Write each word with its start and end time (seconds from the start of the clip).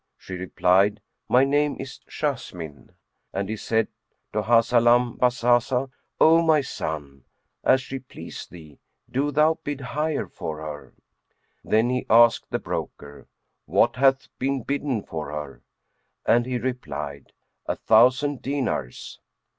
She 0.17 0.33
replied, 0.33 0.99
"My 1.29 1.43
name 1.43 1.77
is 1.79 1.99
Jessamine;" 2.09 2.93
and 3.33 3.47
he 3.49 3.55
said 3.55 3.87
to 4.33 4.41
Hahzalam 4.41 5.19
Bazazah, 5.19 5.91
"O 6.19 6.41
my 6.41 6.59
son, 6.61 7.25
as 7.63 7.81
she 7.81 7.99
please 7.99 8.47
thee, 8.47 8.79
do 9.11 9.29
thou 9.29 9.59
bid 9.63 9.79
higher 9.79 10.25
for 10.27 10.57
her." 10.59 10.93
Then 11.63 11.91
he 11.91 12.07
asked 12.09 12.49
the 12.49 12.57
broker, 12.57 13.27
"What 13.67 13.97
hath 13.97 14.27
been 14.39 14.63
bidden 14.63 15.03
for 15.03 15.31
her?" 15.31 15.61
and 16.25 16.47
he 16.47 16.57
replied, 16.57 17.31
"A 17.67 17.75
thousand 17.75 18.41
dinars." 18.41 19.19